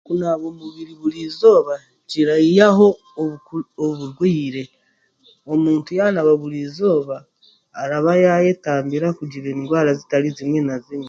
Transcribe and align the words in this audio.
Kunaaba 0.05 0.45
omubiri 0.51 0.93
buri 1.01 1.17
eizooba 1.25 1.73
kiraihaho 2.09 2.87
obugwire, 3.85 4.63
omuntu 5.53 5.89
yaanaba 5.99 6.31
buri 6.41 6.57
eizooba 6.61 7.17
araayayetambira 7.81 9.07
kugira 9.17 9.47
zimwe 10.37 10.59
na 10.67 10.75
zimwe. 10.85 10.99